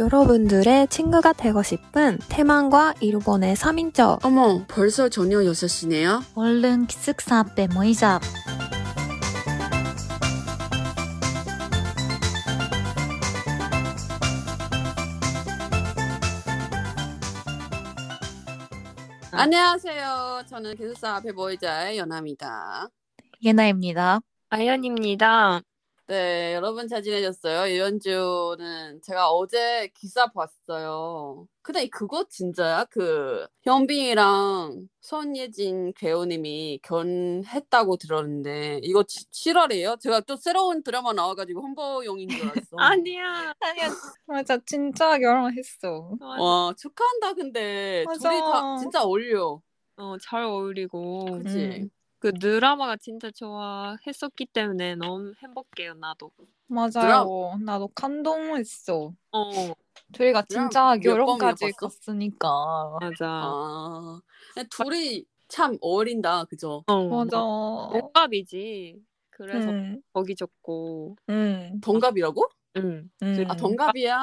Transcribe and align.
여러분들의 0.00 0.88
친구가 0.88 1.34
되고 1.34 1.62
싶은 1.62 2.18
태만과 2.28 2.94
일본의 3.00 3.54
3인조 3.54 4.24
어머, 4.24 4.64
벌써 4.66 5.08
저녁 5.08 5.42
6시네요? 5.42 6.20
얼른 6.34 6.86
기숙사 6.86 7.38
앞에 7.38 7.68
모이자. 7.68 8.20
안녕하세요. 19.30 20.42
저는 20.48 20.74
기숙사 20.76 21.16
앞에 21.16 21.32
보이자의 21.32 21.98
연아입니다. 21.98 22.88
예나입니다. 23.42 24.20
아연입니다. 24.48 25.60
네, 26.06 26.52
여러분 26.52 26.86
잘 26.86 27.02
지내셨어요? 27.02 27.66
이현주는 27.66 29.00
제가 29.02 29.30
어제 29.30 29.88
기사 29.94 30.26
봤어요. 30.30 31.46
근데 31.62 31.88
그거 31.88 32.24
진짜야? 32.28 32.84
그 32.90 33.46
현빈이랑 33.62 34.86
손예진 35.00 35.94
배우님이 35.98 36.80
결혼했다고 36.82 37.96
들었는데 37.96 38.80
이거 38.82 39.02
7월이에요? 39.02 39.98
제가 39.98 40.20
또 40.20 40.36
새로운 40.36 40.82
드라마 40.82 41.14
나와가지고 41.14 41.62
홍보용인 41.62 42.28
줄 42.28 42.42
알았어. 42.50 42.76
아니야. 42.76 43.54
아니야, 43.60 43.88
맞아. 44.26 44.58
진짜 44.66 45.18
결혼했어. 45.18 46.18
와 46.20 46.74
축하한다. 46.76 47.32
근데 47.32 48.04
맞아. 48.06 48.28
둘이 48.28 48.40
다 48.40 48.76
진짜 48.76 49.02
어울려. 49.02 49.58
어, 49.96 50.16
잘 50.20 50.42
어울리고 50.42 51.24
그치? 51.42 51.56
음. 51.58 51.90
그 52.24 52.32
드라마가 52.32 52.96
진짜 52.96 53.30
좋아했었기 53.30 54.46
때문에 54.46 54.94
너무 54.94 55.34
행복해요, 55.42 55.92
나도. 55.92 56.30
맞아요. 56.68 57.58
나도 57.62 57.88
감동했어. 57.88 59.12
어, 59.30 59.74
저희가 60.14 60.40
드라마 60.48 60.70
진짜 60.70 60.96
결혼까지? 61.02 61.72
갔으니까. 61.72 62.96
맞아. 62.98 63.26
아, 63.28 64.20
근데 64.54 64.68
둘이 64.70 65.26
참 65.48 65.76
어울린다. 65.82 66.44
그죠? 66.44 66.82
어, 66.86 67.04
맞아. 67.08 67.42
동갑이지. 67.92 69.04
그래서 69.28 69.70
응, 69.70 70.02
보기 70.14 70.34
좋고. 70.34 71.16
응, 71.28 71.78
동갑이라고? 71.82 72.48
응, 72.78 73.10
응. 73.22 73.44
아 73.48 73.54
동갑이야. 73.54 74.16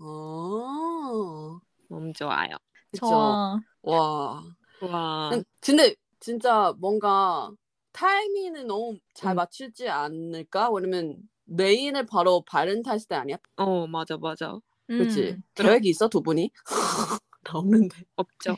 어. 0.00 1.60
너무 1.88 2.12
좋아요. 2.14 2.56
그쵸? 2.90 3.06
좋아. 3.08 3.60
와. 3.82 4.42
와. 4.80 5.30
근- 5.30 5.44
근데 5.60 5.94
진짜 6.22 6.72
뭔가 6.78 7.52
타이밍을 7.92 8.66
너무 8.66 8.98
잘 9.14 9.34
음. 9.34 9.36
맞추지 9.36 9.88
않을까? 9.88 10.70
왜냐면 10.70 11.18
메인을 11.44 12.06
바로 12.06 12.42
바렌타인스 12.46 13.06
때 13.08 13.14
아니야? 13.16 13.36
어, 13.56 13.86
맞아, 13.86 14.16
맞아. 14.16 14.58
그치? 14.96 15.36
응. 15.36 15.42
계획이 15.54 15.88
있어 15.90 16.08
두 16.08 16.22
분이? 16.22 16.50
나 17.44 17.58
없는데. 17.58 18.04
없죠. 18.16 18.56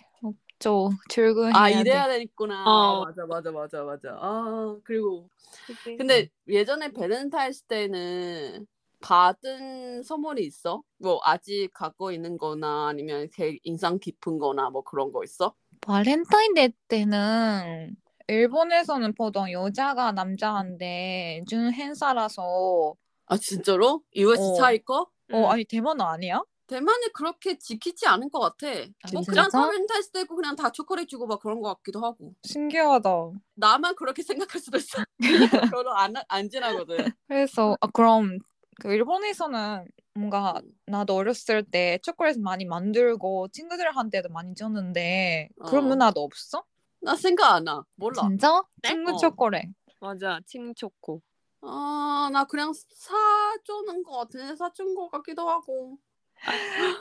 저 0.59 0.91
출근해야 1.09 1.53
아 1.55 1.69
돼. 1.69 1.75
이래야 1.81 2.09
되겠구나. 2.09 2.55
어. 2.71 3.05
맞아 3.05 3.27
맞아 3.27 3.51
맞아 3.53 3.85
맞아. 3.85 4.17
아 4.21 4.77
그리고 4.85 5.29
그치? 5.67 5.97
근데 5.99 6.29
예전에 6.49 6.93
바렌타인스 6.93 7.65
때는 7.65 8.67
받은 9.01 10.03
선물이 10.03 10.45
있어? 10.47 10.83
뭐 10.99 11.21
아직 11.25 11.71
갖고 11.75 12.13
있는 12.13 12.39
거나 12.39 12.89
아니면 12.89 13.29
되게 13.33 13.59
인상 13.65 13.99
깊은 13.99 14.39
거나 14.39 14.71
뭐 14.71 14.83
그런 14.83 15.13
거 15.13 15.23
있어? 15.25 15.55
발렌타인데이 15.85 16.73
때는 16.89 17.97
일본에서는 18.27 19.15
보통 19.15 19.53
여자가 19.53 20.13
남자한테 20.13 21.43
준 21.47 21.73
행사라서 21.73 22.95
아 23.27 23.37
진짜로? 23.37 24.03
US 24.15 24.41
어. 24.41 24.55
차이 24.55 24.79
거? 24.79 25.07
응. 25.33 25.37
어 25.37 25.49
아니 25.51 25.65
대만은 25.65 26.05
아니야? 26.05 26.43
대만이 26.67 27.13
그렇게 27.13 27.59
지키지 27.59 28.07
않은 28.07 28.31
것 28.31 28.41
같아. 28.41 28.67
뭐 29.13 29.23
진짜? 29.23 29.47
그냥 29.47 29.51
바렌타인스 29.53 30.11
때고 30.13 30.35
그냥 30.37 30.57
다 30.57 30.71
초콜릿 30.71 31.09
주고 31.09 31.27
막 31.27 31.39
그런 31.41 31.61
것 31.61 31.75
같기도 31.77 32.01
하고. 32.01 32.33
신기하다. 32.43 33.11
나만 33.57 33.95
그렇게 33.97 34.23
생각할 34.23 34.61
수도 34.63 34.79
있어. 34.79 35.05
별로 35.77 35.93
안, 35.95 36.15
안 36.29 36.49
지나거든. 36.49 36.97
그래서 37.29 37.77
아 37.83 37.87
그럼 37.89 38.39
그 38.81 38.93
일본에서는 38.93 39.87
뭔가 40.15 40.61
나도 40.87 41.15
어렸을 41.17 41.63
때 41.65 41.99
초콜릿 42.03 42.39
많이 42.39 42.65
만들고 42.65 43.49
친구들한테도 43.49 44.29
많이 44.29 44.55
줬는데 44.55 45.49
그런 45.67 45.85
어. 45.85 45.89
문화도 45.89 46.23
없어? 46.23 46.65
나 47.01 47.17
생각 47.17 47.55
안 47.55 47.65
나. 47.65 47.85
몰라. 47.97 48.29
진짜? 48.29 48.63
네? 48.83 48.91
친구 48.91 49.13
어. 49.13 49.17
초콜릿. 49.17 49.65
맞아. 50.01 50.41
칭초코. 50.47 51.21
아, 51.63 52.29
나 52.33 52.45
그냥 52.45 52.73
사주는 52.75 54.03
것 54.03 54.19
같은데 54.19 54.55
사준 54.57 54.95
것 54.95 55.09
같기도 55.11 55.49
하고. 55.49 55.99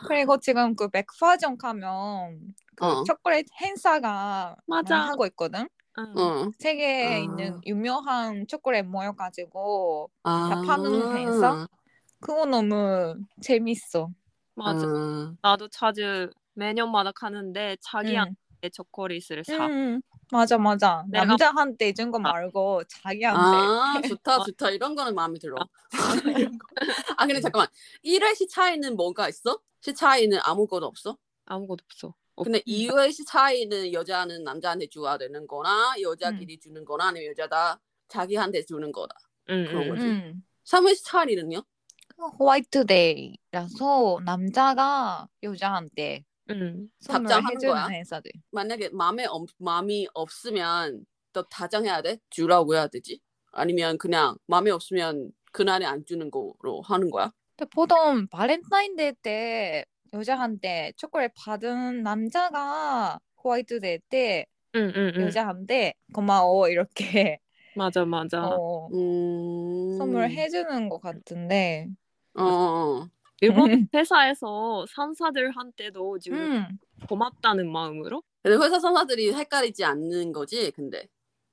그리고 0.07 0.37
지금 0.39 0.75
그 0.75 0.87
백화점 0.89 1.57
가면 1.57 2.55
그 2.75 2.85
어. 2.85 3.03
초콜릿 3.03 3.47
행사가 3.61 4.55
맞아. 4.65 4.97
하고 4.97 5.25
있거든. 5.27 5.67
응. 5.99 6.13
어. 6.17 6.51
세계에 6.57 7.15
아. 7.15 7.17
있는 7.17 7.61
유명한 7.65 8.47
초콜릿 8.47 8.85
모여가지고 8.85 10.09
아. 10.23 10.49
다 10.49 10.61
파는 10.61 11.15
행사? 11.17 11.67
그거 12.19 12.45
너무 12.45 13.15
재밌어. 13.41 14.09
맞아. 14.55 14.85
아. 14.87 15.33
나도 15.41 15.67
자주 15.69 16.29
매년마다 16.53 17.11
가는데 17.11 17.77
자기한테 17.81 18.35
응. 18.63 18.69
초콜릿을 18.71 19.43
사. 19.45 19.67
응, 19.67 20.01
맞아 20.31 20.57
맞아. 20.57 21.03
내가- 21.11 21.25
남자한테 21.25 21.93
준거 21.93 22.17
말고 22.19 22.83
자기한테. 22.87 23.39
아, 23.39 24.01
좋다, 24.07 24.37
좋다. 24.55 24.69
이런 24.71 24.95
거는 24.95 25.13
마음에 25.15 25.37
들어. 25.37 25.55
이런 26.49 26.57
거. 26.57 26.67
아, 27.17 27.25
근데 27.27 27.41
잠깐만. 27.41 27.67
1회 28.03 28.33
시 28.35 28.47
차이는 28.47 28.95
뭐가 28.95 29.27
있어? 29.29 29.59
시 29.81 29.93
차이는 29.93 30.39
아무것도 30.43 30.85
없어? 30.85 31.17
아무것도 31.45 31.83
없어. 31.85 32.13
근데 32.35 32.59
2회 32.61 33.11
시 33.11 33.23
차이는 33.25 33.93
여자는 33.93 34.43
남자한테 34.43 34.87
줘야 34.87 35.17
되는 35.17 35.45
거나, 35.47 35.93
음. 35.97 36.01
여자끼리 36.01 36.59
주는 36.59 36.83
거나, 36.83 37.09
아니면 37.09 37.29
여자다 37.31 37.79
자기한테 38.07 38.63
주는 38.65 38.91
거다. 38.91 39.15
응, 39.49 39.65
그런 39.65 39.83
응. 39.83 39.89
거지. 39.89 40.05
응. 40.05 40.43
3회 40.65 40.95
시 40.95 41.03
차이는요? 41.03 41.63
화이트데이라서 42.39 44.21
남자가 44.25 45.27
여자한테 45.41 46.23
응. 46.49 46.89
선물 46.99 47.29
답장하는 47.29 47.59
거야? 47.59 47.87
행사들. 47.87 48.31
만약에 48.51 48.89
마음에 48.89 49.25
없, 49.25 49.47
마음이 49.57 50.07
없으면 50.13 51.05
또 51.33 51.43
답장해야 51.43 52.01
돼? 52.01 52.19
주라고 52.29 52.75
해야 52.75 52.87
되지? 52.87 53.19
아니면 53.51 53.97
그냥 53.97 54.35
마음에 54.47 54.71
없으면 54.71 55.31
그날에 55.51 55.85
안 55.85 56.05
주는 56.05 56.29
거로 56.31 56.81
하는 56.83 57.09
거야? 57.11 57.31
보통 57.71 58.27
발렌타인데이 58.27 59.13
때 59.21 59.85
여자한테 60.13 60.93
초콜릿 60.97 61.31
받은 61.35 62.03
남자가 62.03 63.19
화이트데이 63.43 63.99
때 64.09 64.45
응, 64.75 64.91
응, 64.95 65.11
응. 65.15 65.21
여자한테 65.25 65.93
고마워 66.13 66.69
이렇게 66.69 67.39
맞아, 67.75 68.05
맞아. 68.05 68.55
어, 68.55 68.87
음... 68.91 69.97
선물 69.97 70.29
해주는 70.29 70.89
것 70.89 70.99
같은데. 71.01 71.87
어, 72.35 72.41
어. 72.43 73.09
일본 73.41 73.67
회사에서 73.93 74.85
상사들한테도 74.89 76.19
좀 76.19 76.35
음, 76.35 76.79
고맙다는 77.07 77.71
마음으로? 77.71 78.23
근데 78.41 78.63
회사 78.63 78.79
선사들이 78.79 79.33
헷갈리지 79.33 79.83
않는 79.83 80.31
거지, 80.33 80.71
근데. 80.71 81.07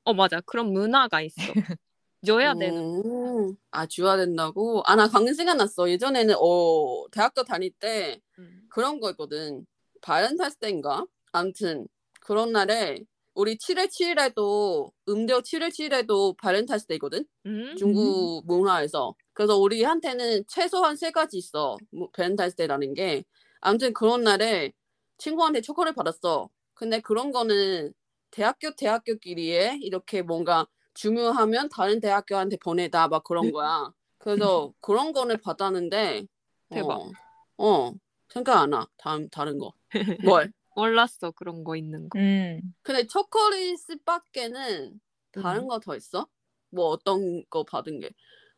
어, 0.04 0.14
맞아. 0.14 0.40
그런 0.40 0.72
문화가 0.72 1.20
있어. 1.22 1.36
줘야 2.26 2.54
되는. 2.54 2.80
음, 3.04 3.56
아, 3.70 3.86
줘야 3.86 4.16
된다고? 4.16 4.82
아, 4.86 4.96
나 4.96 5.08
방금 5.08 5.32
생각났어. 5.34 5.90
예전에는, 5.90 6.34
어, 6.38 7.06
대학교 7.10 7.42
다닐 7.44 7.70
때 7.72 8.20
응. 8.29 8.29
그런 8.70 9.00
거 9.00 9.10
있거든. 9.10 9.66
Valentine's 10.00 10.58
Day인가? 10.58 11.04
아무튼, 11.32 11.86
그런 12.20 12.52
날에, 12.52 12.98
우리 13.34 13.56
7월 13.56 13.88
7일에도, 13.88 14.90
음력 15.08 15.44
7월 15.44 15.68
7일에도 15.68 16.36
Valentine's 16.38 16.86
Day거든? 16.86 17.24
응? 17.46 17.76
중국 17.76 18.46
문화에서. 18.46 19.14
그래서 19.32 19.56
우리한테는 19.56 20.44
최소한 20.48 20.96
세 20.96 21.10
가지 21.10 21.38
있어. 21.38 21.76
뭐, 21.90 22.08
Valentine's 22.12 22.56
Day라는 22.56 22.94
게. 22.94 23.24
아무튼 23.60 23.92
그런 23.92 24.22
날에 24.22 24.72
친구한테 25.18 25.60
초콜릿 25.60 25.94
받았어. 25.94 26.48
근데 26.74 27.00
그런 27.00 27.30
거는 27.30 27.92
대학교 28.30 28.74
대학교끼리에 28.74 29.78
이렇게 29.82 30.22
뭔가 30.22 30.66
중요하면 30.94 31.68
다른 31.68 32.00
대학교한테 32.00 32.56
보내다 32.56 33.08
막 33.08 33.24
그런 33.24 33.52
거야. 33.52 33.92
그래서 34.18 34.72
그런 34.80 35.12
거를 35.12 35.36
받았는데 35.38 36.26
대박. 36.70 37.00
어, 37.00 37.12
어 37.58 37.92
생각 38.32 38.60
안 38.62 38.70
나. 38.70 38.86
다음 38.96 39.28
다른 39.28 39.58
거. 39.58 39.72
뭘? 40.24 40.52
몰랐어, 40.76 41.32
그런 41.32 41.64
거 41.64 41.76
있는 41.76 42.08
거. 42.08 42.18
음. 42.18 42.60
근데 42.82 43.06
초콜릿밖에는 43.06 45.00
다른 45.32 45.62
음. 45.62 45.68
거더 45.68 45.96
있어? 45.96 46.26
뭐 46.70 46.86
어떤 46.86 47.44
거 47.50 47.64
받은 47.64 48.00
게? 48.00 48.10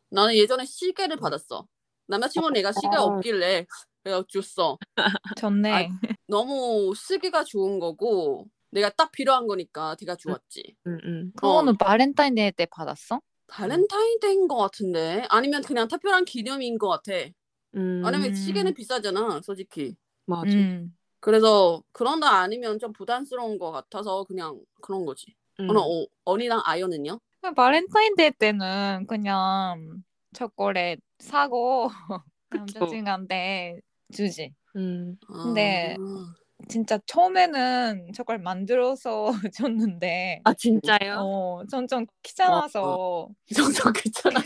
나는 0.09 0.35
예전에 0.35 0.65
시계를 0.65 1.17
받았어. 1.17 1.67
남자친구 2.07 2.51
내가 2.51 2.71
시계 2.71 2.87
어. 2.95 3.17
없길래 3.17 3.65
내가 4.03 4.23
줬어. 4.29 4.77
좋네. 5.39 5.71
아이, 5.71 5.87
너무 6.27 6.93
쓰기가 6.95 7.43
좋은 7.43 7.79
거고 7.79 8.45
내가 8.69 8.89
딱 8.89 9.11
필요한 9.11 9.47
거니까 9.47 9.95
걔가 9.95 10.15
좋았지. 10.15 10.75
응, 10.87 10.99
응. 11.03 11.31
그거는 11.35 11.77
발렌타인데이 11.77 12.51
때 12.51 12.67
받았어? 12.69 13.21
발렌타인데이인 13.47 14.47
것 14.47 14.57
같은데 14.57 15.25
아니면 15.29 15.61
그냥 15.63 15.87
특별한 15.87 16.25
기념인 16.25 16.77
것 16.77 16.89
같아. 16.89 17.11
음, 17.75 18.03
왜냐면 18.05 18.29
음. 18.29 18.33
시계는 18.33 18.73
비싸잖아, 18.73 19.41
솔직히. 19.43 19.95
맞아. 20.25 20.51
음. 20.51 20.95
그래서 21.19 21.81
그런 21.91 22.19
거 22.19 22.27
아니면 22.27 22.79
좀 22.79 22.91
부담스러운 22.91 23.57
것 23.57 23.71
같아서 23.71 24.23
그냥 24.25 24.59
그런 24.81 25.05
거지. 25.05 25.33
음. 25.59 25.69
오늘 25.69 25.81
어, 25.81 26.05
언니랑 26.25 26.61
아이언은요? 26.65 27.19
발렌타인데이 27.55 28.31
때는 28.31 29.05
그냥 29.07 30.03
초콜릿 30.33 30.99
사고 31.19 31.89
남자친구한테 32.49 33.79
주지. 34.13 34.53
음. 34.75 35.17
근데 35.27 35.95
아, 35.99 36.33
진짜 36.67 36.97
처음에는 37.05 38.11
초콜릿 38.13 38.41
만들어서 38.41 39.31
줬는데 39.55 40.41
아 40.43 40.53
진짜요? 40.53 41.19
어, 41.19 41.63
점점 41.69 42.05
귀찮아서 42.21 43.29
정도 43.53 43.91
괜찮아. 43.91 44.39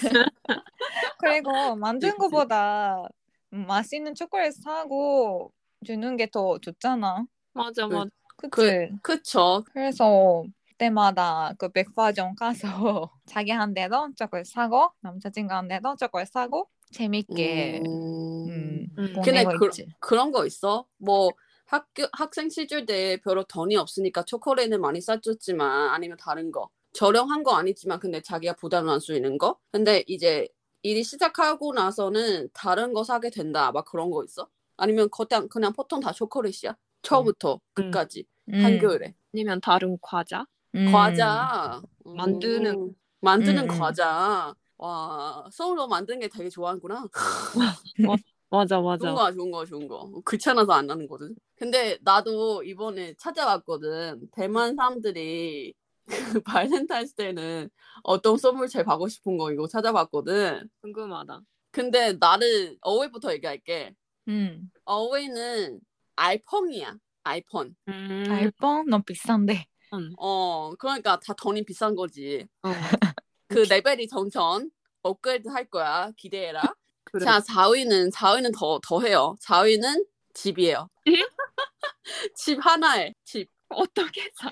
그리고 1.20 1.76
만든. 1.76 2.18
거보다 2.18 3.08
맛있는 3.50 4.16
초콜릿 4.16 4.54
사고 4.54 5.52
주는 5.86 6.18
게 6.18 6.28
더 6.28 6.58
좋잖아. 6.60 7.26
맞아 7.54 7.88
그- 7.88 7.94
맞아. 7.94 8.10
그치? 8.38 8.90
그쵸. 9.02 9.64
그래서 9.74 10.44
그때마다 10.70 11.54
그 11.58 11.70
백화점 11.70 12.36
가서 12.36 13.12
자기한테도 13.26 14.12
초콜릿 14.16 14.46
사고 14.48 14.92
남자친구한테도 15.02 15.96
초콜릿 16.00 16.28
사고 16.30 16.70
재밌게 16.92 17.82
음, 17.86 18.48
음, 18.50 18.88
음. 18.98 19.14
근데 19.24 19.44
보내고 19.44 19.58
그- 19.58 19.66
있지. 19.68 19.88
그런 20.00 20.32
거 20.32 20.46
있어? 20.46 20.86
뭐 20.98 21.32
학교 21.66 22.06
학생 22.14 22.50
시절 22.50 22.86
때 22.86 23.18
별로 23.24 23.44
돈이 23.44 23.76
없으니까 23.76 24.24
초콜릿을 24.24 24.78
많이 24.80 25.02
싸줬지만 25.02 25.90
아니면 25.90 26.18
다른 26.18 26.52
거 26.52 26.70
저렴한 26.94 27.44
거 27.44 27.56
아니지만 27.56 28.00
근데 28.00 28.22
자기가 28.22 28.54
부담을 28.54 28.92
안수 28.94 29.14
있는 29.16 29.38
거? 29.38 29.58
근데 29.72 30.04
이제 30.08 30.48
일이 30.82 31.04
시작하고 31.04 31.74
나서는 31.74 32.50
다른 32.54 32.94
거 32.94 33.04
사게 33.04 33.30
된다 33.30 33.72
막 33.72 33.86
그런 33.86 34.10
거 34.12 34.24
있어? 34.24 34.48
아니면 34.78 35.10
그냥 35.10 35.48
그냥 35.50 35.74
보통 35.74 36.00
다 36.00 36.12
초콜릿이야? 36.12 36.76
처음부터 37.02 37.60
끝까지 37.74 38.26
음, 38.50 38.62
한겨울에 38.64 39.16
아니면 39.34 39.60
다른 39.62 39.98
과자? 40.02 40.46
음. 40.76 40.86
과자 40.92 41.82
만드는 42.04 42.74
음, 42.74 42.96
만드는 43.22 43.64
음, 43.64 43.70
음. 43.72 43.80
과자 43.80 44.54
와 44.78 45.50
서울로 45.52 45.88
만드는 45.88 46.20
게 46.20 46.28
되게 46.28 46.50
좋아하는구나 46.50 47.08
맞아 48.50 48.80
맞아. 48.82 49.04
좋은 49.04 49.14
거야, 49.16 49.32
좋은 49.32 49.52
거, 49.52 49.66
좋은 49.66 49.88
거. 49.88 50.22
귀찮아서 50.30 50.72
안 50.74 50.90
하는 50.90 51.08
거든. 51.08 51.36
근데 51.56 51.98
나도 52.02 52.64
이번에 52.64 53.14
찾아봤거든. 53.16 54.30
대만 54.32 54.76
사람들이 54.76 55.74
그 56.08 56.40
발렌타인스 56.42 57.16
때는 57.16 57.70
어떤 58.04 58.38
선물 58.38 58.68
제일 58.68 58.86
받고 58.86 59.08
싶은 59.08 59.38
거 59.38 59.52
이거 59.52 59.68
찾아봤거든. 59.68 60.70
궁금하다. 60.82 61.42
근데 61.72 62.14
나를 62.14 62.78
어웨이부터 62.82 63.34
얘기할게. 63.34 63.94
음. 64.28 64.72
어웨이는 64.86 65.80
아이폰이야. 66.16 66.96
아이폰. 67.24 67.76
음. 67.90 68.26
알바 68.30 68.84
너무 68.88 69.04
비싼데. 69.04 69.66
음. 69.94 70.14
어, 70.18 70.74
그러니까 70.80 71.20
다 71.20 71.34
돈이 71.34 71.64
비싼 71.66 71.96
거지. 71.96 72.48
어. 72.64 72.70
그 73.48 73.60
레벨이 73.70 74.08
점점 74.08 74.70
업그레이드 75.04 75.48
할 75.50 75.70
거야. 75.70 76.12
기대해라. 76.18 76.62
그래. 77.06 77.24
자, 77.26 77.40
4위는 77.40 78.12
4위는 78.12 78.58
더 78.58 78.80
더해요. 78.86 79.36
4위는 79.42 80.06
집이에요. 80.34 80.90
집 82.36 82.66
하나에 82.66 83.14
집. 83.24 83.50
어떻게 83.70 84.30
사? 84.36 84.50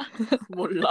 몰라. 0.50 0.90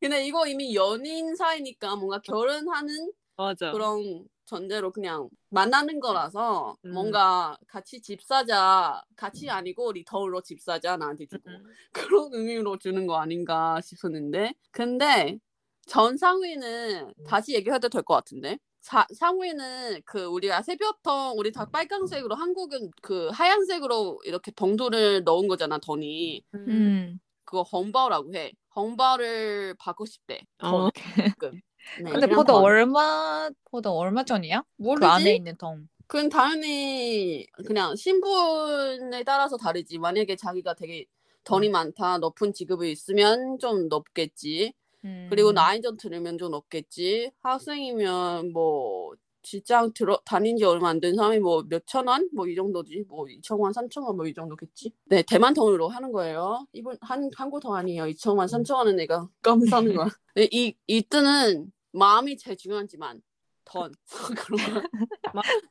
근데 0.00 0.24
이거 0.26 0.46
이미 0.46 0.74
연인 0.74 1.34
사이니까 1.36 1.96
뭔가 1.96 2.20
결혼하는 2.20 3.12
맞아. 3.36 3.72
그런 3.72 4.26
전제로 4.46 4.92
그냥 4.92 5.28
만나는 5.50 5.98
거라서 6.00 6.76
음. 6.84 6.92
뭔가 6.92 7.56
같이 7.66 8.00
집 8.00 8.22
사자 8.22 9.02
같이 9.16 9.50
아니고 9.50 9.92
리턴으로 9.92 10.40
집 10.42 10.60
사자 10.60 10.96
나한테 10.96 11.26
주고 11.26 11.50
음. 11.50 11.64
그런 11.92 12.30
의미로 12.32 12.78
주는 12.78 13.06
거 13.06 13.16
아닌가 13.16 13.80
싶었는데 13.80 14.54
근데 14.70 15.38
전 15.88 16.16
상위는 16.16 17.14
다시 17.26 17.54
얘기해도 17.54 17.88
될 17.88 18.02
것 18.02 18.14
같은데 18.14 18.58
사, 18.80 19.04
상위는 19.14 20.02
그 20.04 20.24
우리가 20.26 20.62
세벽통 20.62 21.34
우리 21.38 21.50
다 21.52 21.68
빨강색으로 21.70 22.34
한국은 22.36 22.90
그 23.02 23.28
하얀색으로 23.32 24.20
이렇게 24.24 24.52
봉투를 24.52 25.24
넣은 25.24 25.48
거잖아 25.48 25.78
돈이 25.78 26.42
음. 26.54 26.64
음. 26.68 27.18
그거 27.44 27.62
헝바오라고 27.62 28.34
해 28.34 28.52
헝바오를 28.76 29.74
받고 29.78 30.04
싶대 30.04 30.40
어. 30.62 30.70
돈. 30.70 30.90
네, 32.02 32.10
근데 32.10 32.26
돈. 32.26 32.50
얼마 32.50 33.48
보다 33.70 33.90
얼마 33.90 34.24
전이야? 34.24 34.62
모르지? 34.76 35.00
그 35.00 35.06
안에 35.06 35.34
있는 35.34 35.56
돈. 35.56 35.88
그건 36.06 36.28
당연히 36.28 37.46
그냥 37.66 37.96
신분에 37.96 39.24
따라서 39.24 39.56
다르지. 39.56 39.98
만약에 39.98 40.36
자기가 40.36 40.74
되게 40.74 41.06
돈이 41.44 41.68
많다, 41.68 42.18
높은 42.18 42.52
직급이 42.52 42.90
있으면 42.90 43.58
좀 43.58 43.88
높겠지. 43.88 44.72
음. 45.04 45.26
그리고 45.30 45.52
나이 45.52 45.80
좀 45.80 45.96
들으면 45.96 46.38
좀 46.38 46.50
높겠지. 46.50 47.30
학생이면 47.40 48.52
뭐 48.52 49.14
직장 49.50 49.92
들어 49.92 50.18
다닌 50.24 50.56
지 50.56 50.64
얼마 50.64 50.88
안 50.88 51.00
된 51.00 51.14
사람이 51.14 51.38
뭐 51.38 51.62
몇천 51.68 52.08
원? 52.08 52.28
뭐 52.34 52.46
이 52.48 52.54
정도지. 52.56 53.04
뭐 53.08 53.24
2천만, 53.26 53.72
3천만 53.72 54.16
뭐이 54.16 54.34
정도겠지. 54.34 54.92
네, 55.04 55.22
대만 55.22 55.54
돈으로 55.54 55.88
하는 55.88 56.10
거예요. 56.10 56.66
이분 56.72 56.96
한 57.00 57.30
한국 57.36 57.60
돈 57.60 57.76
아니에요. 57.76 58.04
2천만, 58.06 58.46
3천 58.48 58.74
원은 58.76 58.96
내가 58.96 59.28
깜사는 59.42 59.94
거야. 59.94 60.08
네, 60.34 60.48
이 60.50 60.74
이때는 60.88 61.70
마음이 61.92 62.36
제일 62.36 62.56
중요하지만 62.56 63.22
돈 63.64 63.92
그런 64.48 64.82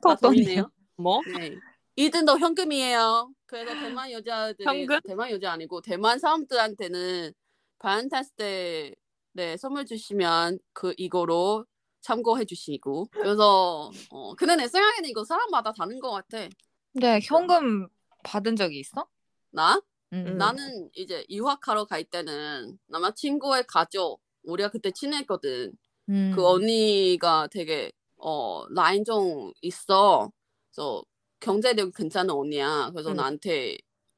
거. 0.02 0.16
돈이네요. 0.16 0.72
뭐? 0.98 1.20
네. 1.38 1.56
이든도 1.98 2.40
현금이에요. 2.40 3.32
그래서 3.46 3.74
대만 3.74 4.12
여자들이 4.12 4.66
현금? 4.66 5.00
대만 5.06 5.32
여자 5.32 5.52
아니고 5.52 5.82
대만 5.82 6.20
사람들한테는 6.20 7.34
발렌타인스 7.80 8.32
때 8.34 8.96
네, 9.34 9.58
선물 9.58 9.86
주시면 9.86 10.60
그 10.74 10.94
이거로 10.98 11.66
참고해 12.06 12.46
주시고 12.46 13.08
그래서 13.12 13.92
어 14.12 14.36
근데 14.36 14.56
내 14.56 14.68
생각에는 14.68 15.10
이거 15.10 15.24
사람마다 15.24 15.74
다른 15.74 16.00
것 16.00 16.12
같아. 16.12 16.48
네, 16.94 17.20
현금 17.24 17.88
받은 18.24 18.56
적이 18.56 18.80
있어? 18.80 19.08
나 19.50 19.82
음. 20.14 20.38
나는 20.38 20.90
이제 20.94 21.26
유학하러 21.32 21.86
갈 21.86 22.04
때는 22.04 22.78
남자친구의 22.88 23.66
가족 23.68 24.22
우리가 24.44 24.70
그때 24.70 24.92
친했거든. 24.92 25.74
음. 26.10 26.32
그 26.36 26.46
언니가 26.46 27.48
되게 27.48 27.92
어 28.18 28.66
라인 28.70 29.04
좀 29.04 29.52
있어. 29.62 30.32
그래서 30.70 31.04
경제력이 31.40 31.92
괜찮은 31.96 32.30
언니야. 32.30 32.92
그래서 32.92 33.12
음. 33.12 33.16
나한테 33.16 33.78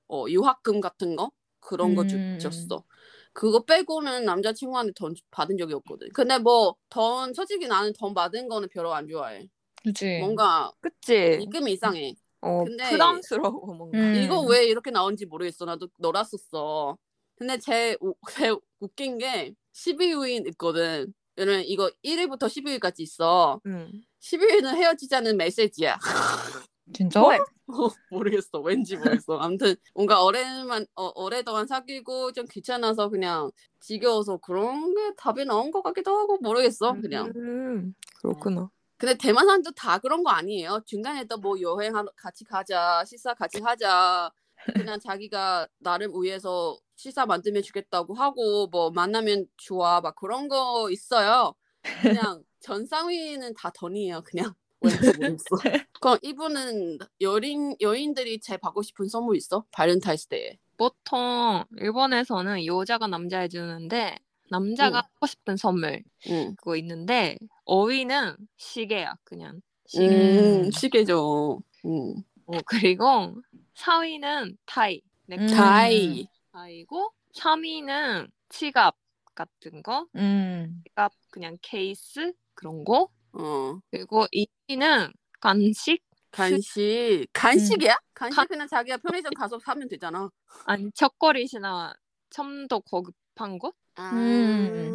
어 0.10 0.26
유학금 0.28 0.82
같은 0.82 1.16
거 1.16 1.32
그런 1.62 1.96
거 1.96 2.06
주, 2.06 2.18
음. 2.18 2.38
줬어. 2.38 2.84
그거 3.38 3.64
빼고는 3.66 4.26
남자친구한테 4.26 4.94
돈 4.96 5.14
받은 5.30 5.60
적이 5.60 5.76
없거든. 5.76 6.10
근데 6.12 6.40
뭐 6.40 6.76
돈 6.90 7.36
솔직히 7.36 7.68
나는 7.68 7.94
돈 7.94 8.16
받은 8.16 8.48
거는 8.50 8.68
별로 8.70 8.96
안 8.96 9.08
좋아해. 9.08 9.48
그치. 9.84 10.18
뭔가 10.18 10.72
그치. 10.82 11.38
입금이 11.44 11.74
이상해. 11.74 12.16
어, 12.42 12.64
근데- 12.64 12.90
부담스러워 12.90 13.52
뭔가. 13.76 13.96
음. 14.00 14.16
이거 14.16 14.42
왜 14.42 14.66
이렇게 14.66 14.90
나온지 14.90 15.28
모르겠어. 15.28 15.66
나도 15.66 15.88
놀았었어. 16.00 16.98
근데 17.36 17.60
제, 17.60 17.96
우- 18.02 18.16
제 18.50 18.56
웃긴 18.80 19.20
게 19.20 19.54
12위인 19.76 20.48
있거든. 20.50 21.14
왜냐면 21.36 21.62
이거 21.66 21.92
1위부터 22.04 22.48
12위까지 22.48 23.02
있어. 23.02 23.62
응. 23.68 23.92
12위는 24.20 24.76
헤어지자는 24.76 25.38
메시지야. 25.38 26.00
진짜? 26.94 27.22
헐. 27.68 27.86
어, 27.86 27.90
모르겠어. 28.12 28.60
왠지 28.60 28.96
모르겠어. 28.98 29.38
아무튼 29.40 29.76
뭔가 29.94 30.24
오래만 30.24 30.86
어, 30.96 31.12
오래동안 31.16 31.68
사귀고 31.68 32.32
좀 32.34 32.46
귀찮아서 32.50 33.10
그냥 33.10 33.52
지겨워서 33.80 34.38
그런 34.38 34.94
게 34.96 35.14
답이 35.18 35.46
나온 35.46 35.72
것 35.72 35.82
같기도 35.84 36.18
하고 36.18 36.38
모르겠어. 36.42 36.94
그냥. 37.02 37.32
음, 37.36 37.94
그렇구나. 38.22 38.70
근데 38.98 39.16
대만 39.16 39.46
사람도 39.46 39.72
다 39.72 40.00
그런 40.00 40.24
거 40.24 40.32
아니에요. 40.32 40.82
중간에 40.86 41.26
또 41.26 41.38
뭐 41.38 41.60
여행 41.62 41.94
같이 42.16 42.44
가자, 42.46 43.04
식사 43.06 43.34
같이 43.34 43.62
하자. 43.62 44.32
그냥 44.74 45.00
자기가 45.00 45.68
나를 45.78 46.10
위해서 46.20 46.76
식사 46.96 47.26
만들면 47.28 47.62
주겠다고 47.62 48.16
하고 48.16 48.68
뭐 48.68 48.90
만나면 48.90 49.46
좋아 49.58 50.02
막 50.02 50.16
그런 50.16 50.48
거 50.48 50.90
있어요. 50.90 51.54
그냥 52.02 52.44
전 52.60 52.86
상위는 52.88 53.54
다 53.54 53.70
돈이에요. 53.70 54.22
그냥 54.26 54.54
왠지 54.82 54.98
모르겠어. 55.18 55.46
그럼 56.00 56.18
이분은 56.22 57.00
여인 57.22 57.76
여인들이 57.82 58.40
제일 58.40 58.60
받고 58.60 58.82
싶은 58.82 59.08
선물 59.08 59.36
있어? 59.38 59.66
발렌타인스 59.72 60.28
때에. 60.28 60.58
보통 60.78 61.64
일본에서는 61.78 62.66
여자가 62.66 63.08
남자에 63.08 63.48
주는데 63.48 64.18
남자가 64.50 65.00
응. 65.00 65.04
하고 65.16 65.26
싶은 65.28 65.58
선물 65.58 66.04
응. 66.30 66.56
그거 66.58 66.76
있는데 66.78 67.38
어휘는 67.66 68.36
시계야 68.58 69.16
그냥. 69.24 69.62
시계. 69.88 70.06
음, 70.08 70.72
시계죠. 70.72 71.60
음. 71.86 72.16
어, 72.46 72.58
그리고 72.66 73.36
4위는 73.76 74.58
타이. 74.66 75.02
넥타이. 75.28 75.48
음. 75.48 75.56
다이. 75.56 76.28
타이고 76.54 77.12
3위는 77.34 78.30
지갑 78.50 78.96
같은 79.36 79.82
거. 79.84 80.08
음. 80.16 80.82
지갑 80.86 81.12
그냥 81.32 81.58
케이스 81.62 82.34
그런 82.54 82.84
거. 82.84 83.10
어. 83.40 83.80
그리고 83.92 84.26
2위는 84.34 85.14
간식. 85.40 86.02
간식 86.30 87.26
간식이야? 87.34 87.96
간식 88.14 88.48
그냥 88.48 88.68
자기가 88.68 88.98
편의점 88.98 89.32
가서 89.34 89.58
사면 89.60 89.88
되잖아. 89.88 90.30
아니 90.66 90.92
초콜릿이나 90.92 91.94
좀 92.30 92.68
더 92.68 92.80
고급한 92.80 93.58
거? 93.58 93.72
음. 93.98 94.94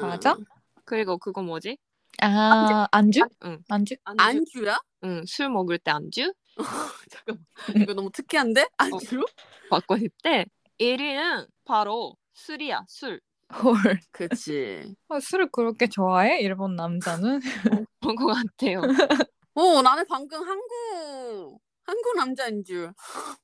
과자? 0.00 0.36
그리고 0.84 1.18
그거 1.18 1.42
뭐지? 1.42 1.76
아 2.20 2.86
안주? 2.92 3.20
응. 3.44 3.62
안주? 3.68 3.96
안주? 4.04 4.22
안주 4.24 4.66
야? 4.66 4.78
응, 5.04 5.24
술 5.26 5.50
먹을 5.50 5.78
때 5.78 5.90
안주? 5.90 6.32
잠깐만 7.10 7.44
이거 7.76 7.92
너무 7.94 8.10
특이한데? 8.10 8.68
안주? 8.76 9.24
받고 9.70 9.98
싶대. 9.98 10.46
1위는 10.78 11.48
바로 11.64 12.16
술이야, 12.34 12.84
술. 12.88 13.20
헐. 13.52 14.00
그치. 14.12 14.94
아, 15.08 15.20
술을 15.20 15.50
그렇게 15.52 15.86
좋아해? 15.88 16.40
일본 16.40 16.74
남자는? 16.76 17.40
그런 18.00 18.16
것 18.16 18.26
같아요. 18.34 18.82
어 19.54 19.82
나는 19.82 20.04
방금 20.08 20.42
한국 20.48 21.60
한국 21.84 22.16
남자인 22.16 22.64
줄. 22.64 22.92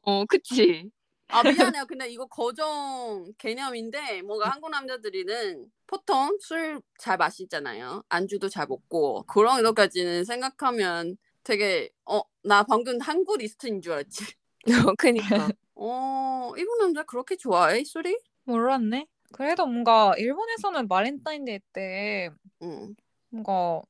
어, 0.03 0.25
그치. 0.27 0.91
아 1.31 1.45
미안해요. 1.45 1.85
근데 1.87 2.09
이거 2.09 2.27
거정 2.27 3.33
개념인데 3.39 4.23
뭔가 4.23 4.51
한국 4.51 4.71
남자들이는 4.71 5.71
보통 5.87 6.39
술 6.41 6.81
잘 6.99 7.17
마시잖아요. 7.19 8.03
안주도 8.09 8.49
잘 8.49 8.67
먹고 8.67 9.25
그런 9.27 9.63
것까지는 9.63 10.25
생각하면 10.25 11.17
되게 11.45 11.91
어 12.07 12.23
나 12.45 12.63
방금 12.63 12.99
한국 13.01 13.37
리스트인 13.39 13.83
줄 13.83 13.93
알았지. 13.93 14.25
어, 14.91 14.95
그니까. 14.97 15.51
어 15.75 16.53
일본 16.57 16.79
남자 16.79 17.03
그렇게 17.05 17.37
좋아해 17.37 17.85
술이? 17.85 18.17
몰랐네. 18.45 19.07
그래도 19.33 19.67
뭔가 19.67 20.15
일본에서는 20.17 20.89
발렌타인데이 20.89 21.61
때 21.73 22.31
응. 22.63 22.95
뭔가 23.31 23.83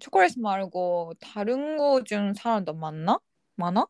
초콜릿 0.00 0.38
말고 0.40 1.14
다른 1.20 1.76
거 1.76 2.02
준 2.04 2.34
사람도 2.34 2.74
많나? 2.74 3.20
많아? 3.56 3.86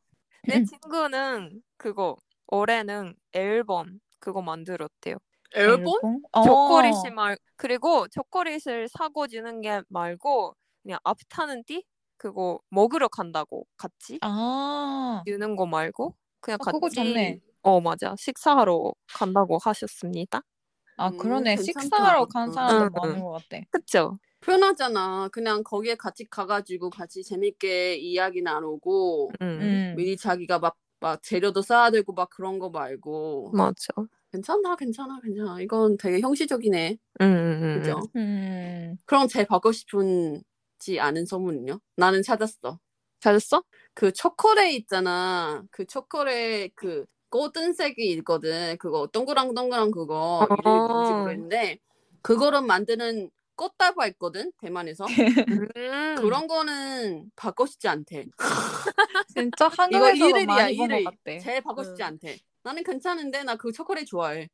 내 0.47 0.61
친구는 0.61 1.63
그거, 1.77 2.17
올해는 2.49 3.15
앨범 3.33 4.01
그거 4.21 4.43
만들었대요. 4.43 5.17
앨범? 5.55 6.23
어. 6.33 6.41
초콜릿이 6.41 7.11
말, 7.11 7.39
그리고 7.57 8.07
초콜릿을 8.09 8.89
사고 8.89 9.27
주는 9.27 9.61
게 9.61 9.83
말고, 9.89 10.55
그냥 10.83 10.99
앞타는 11.05 11.65
띠? 11.65 11.85
그거 12.19 12.61
먹으러 12.71 13.09
간다고, 13.09 13.67
같이. 13.77 14.21
아. 14.21 15.27
주는 15.27 15.57
거 15.57 15.67
말고, 15.67 16.17
그냥 16.41 16.59
어, 16.59 16.65
같이. 16.65 16.79
그거 16.79 16.89
좋네. 16.91 17.41
어, 17.63 17.81
맞아. 17.81 18.15
식사하러 18.19 18.93
간다고 19.13 19.59
하셨습니다. 19.59 20.43
아 20.97 21.11
음, 21.11 21.17
그러네. 21.19 21.57
식사하러 21.57 22.27
간 22.27 22.53
사람도 22.53 22.85
응, 22.85 22.91
많은 23.01 23.15
응. 23.17 23.23
것 23.25 23.31
같아. 23.49 23.63
그쵸? 23.71 24.19
편하잖아. 24.41 25.29
그냥 25.33 25.63
거기에 25.65 25.95
같이 25.97 26.25
가가지고 26.29 26.91
같이 26.91 27.23
재밌게 27.25 27.97
이야기 27.97 28.43
나누고 28.43 29.31
응, 29.43 29.47
음. 29.61 29.97
미리 29.97 30.17
자기가 30.17 30.59
막, 30.59 30.77
막 31.01 31.23
재료도 31.23 31.63
쌓아야 31.63 31.91
되고 31.91 32.13
막 32.13 32.29
그런 32.31 32.59
거 32.59 32.69
말고 32.71 33.53
맞아. 33.55 33.89
괜찮아 34.33 34.77
괜찮아 34.77 35.21
괜찮아 35.23 35.61
이건 35.61 35.97
되게 35.97 36.21
형식적이네 36.21 36.99
응, 37.21 37.27
응, 37.27 37.61
응. 37.63 37.79
그죠? 37.79 38.03
음. 38.17 38.97
그럼 39.07 39.29
제일 39.29 39.47
받고 39.47 39.73
싶은지 39.73 41.01
아는 41.01 41.25
소문은요? 41.27 41.81
나는 41.97 42.23
찾았어 42.23 42.79
찾았어? 43.21 43.63
그 43.95 44.13
초콜릿 44.13 44.75
있잖아 44.83 45.63
그 45.71 45.87
초콜릿 45.87 46.73
그 46.77 47.07
꼬든색이 47.35 48.13
있거든 48.19 48.77
그거 48.79 49.09
동그랑 49.09 49.55
동그랑 49.55 49.91
그거 49.91 50.47
이름이 50.57 50.79
뭔지 50.87 51.13
어. 51.13 51.19
모르겠는데 51.19 51.79
그거를 52.23 52.63
만드는 52.63 53.29
꽃다발 53.57 54.11
있거든 54.11 54.53
대만에서 54.59 55.05
음. 55.49 56.15
그런 56.17 56.47
거는 56.47 57.31
받고 57.35 57.67
싶지 57.67 57.89
않대 57.89 58.27
진짜 59.35 59.67
이거 59.67 59.73
한국에서도 59.83 60.39
일일이야 60.39 60.69
일일 60.69 61.05
같대. 61.05 61.39
제일 61.41 61.61
받고 61.63 61.83
싶지 61.83 62.03
응. 62.03 62.07
않대 62.07 62.39
나는 62.63 62.85
괜찮은데 62.85 63.43
나 63.43 63.57
그 63.57 63.73
초콜릿 63.73 64.07
좋아해 64.07 64.49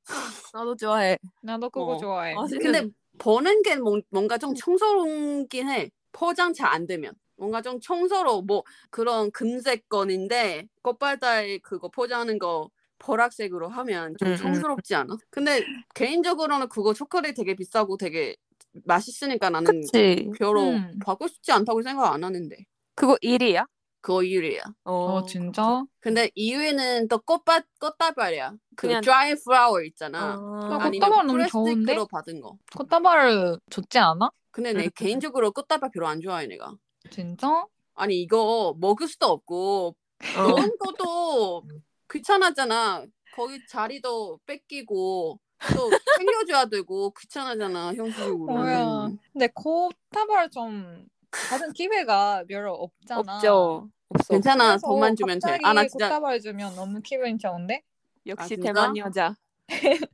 나도 0.54 0.74
좋아해. 0.76 1.18
나도 1.42 1.68
그거 1.68 1.92
어. 1.92 1.98
좋아해. 1.98 2.34
아? 2.34 2.46
근데 2.60 2.88
버는 3.18 3.62
게 3.62 3.76
뭔- 3.76 4.02
뭔가 4.10 4.38
좀 4.38 4.54
청소롭긴 4.54 5.68
해. 5.68 5.90
포장 6.12 6.52
잘 6.54 6.72
안 6.72 6.86
되면. 6.86 7.12
뭔가 7.40 7.62
좀 7.62 7.80
청소로 7.80 8.42
뭐 8.42 8.62
그런 8.90 9.30
금색 9.32 9.88
건인데 9.88 10.66
꽃발달 10.82 11.58
그거 11.62 11.88
포장하는 11.88 12.38
거 12.38 12.68
보라색으로 12.98 13.68
하면 13.68 14.14
좀 14.18 14.28
음, 14.28 14.32
음. 14.32 14.36
청스럽지 14.36 14.94
않아? 14.94 15.16
근데 15.30 15.64
개인적으로는 15.94 16.68
그거 16.68 16.92
초콜릿 16.92 17.34
되게 17.34 17.54
비싸고 17.54 17.96
되게 17.96 18.36
맛있으니까 18.84 19.48
나는 19.48 19.80
그치. 19.80 20.30
별로 20.38 20.68
음. 20.68 20.98
받고 21.04 21.26
싶지 21.28 21.50
않다고 21.50 21.80
생각 21.82 22.12
안 22.12 22.22
하는데 22.22 22.54
그거 22.94 23.16
1위야? 23.22 23.66
그거 24.02 24.18
1위야. 24.20 24.60
어 24.84 25.24
진짜? 25.26 25.82
근데 26.00 26.28
2위는 26.36 27.08
또 27.08 27.18
꽃밭 27.20 27.64
꽃다발이야. 27.80 28.52
그 28.76 28.86
그냥- 28.86 29.00
드라이 29.02 29.34
플라워 29.34 29.82
있잖아. 29.82 30.36
어. 30.38 30.60
아, 30.78 30.90
꽃다발 30.90 31.26
너무 31.26 31.46
좋은데? 31.48 31.74
플라스틱으로 31.94 32.06
받은 32.06 32.40
거. 32.42 32.56
꽃다발을 32.76 33.58
좋지 33.70 33.98
않아? 33.98 34.30
근데 34.50 34.72
내 34.74 34.84
음. 34.84 34.90
개인적으로 34.94 35.52
꽃다발 35.52 35.90
별로 35.92 36.06
안 36.08 36.20
좋아해 36.20 36.46
내가. 36.46 36.74
진짜? 37.10 37.66
아니 37.94 38.20
이거 38.22 38.74
먹을 38.78 39.08
수도 39.08 39.26
없고 39.26 39.94
어. 40.36 40.42
넣은 40.42 40.76
것도 40.78 41.64
귀찮아잖아. 42.10 43.04
거기 43.34 43.64
자리도 43.66 44.40
뺏기고 44.46 45.38
또 45.76 45.90
챙겨줘야 46.16 46.64
되고 46.66 47.12
귀찮아잖아 47.18 47.94
형식으로. 47.94 48.38
뭐야? 48.38 49.10
근데 49.32 49.48
꽃다발 49.54 50.50
좀 50.50 51.06
받은 51.30 51.72
기회가 51.74 52.42
별로 52.48 52.74
없잖아. 52.74 53.36
없죠. 53.36 53.88
없어. 54.08 54.34
괜찮아 54.34 54.76
돈만 54.78 55.14
주면 55.14 55.38
돼. 55.38 55.40
갑자기 55.40 55.64
아나 55.64 55.86
진짜 55.86 56.08
꽃다발 56.08 56.40
주면 56.40 56.74
너무 56.74 57.00
기분 57.02 57.38
좋은데? 57.38 57.82
역시 58.26 58.56
아? 58.58 58.62
대만 58.62 58.96
여자. 58.96 59.36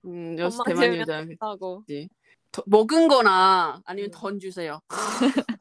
음, 0.05 0.39
역시 0.39 0.59
대만 0.67 0.95
여자 0.97 1.25
하고. 1.41 1.83
더- 2.53 2.63
먹은 2.67 3.09
거나 3.09 3.81
아니면 3.87 4.11
음. 4.11 4.13
돈 4.13 4.39
주세요. 4.39 4.81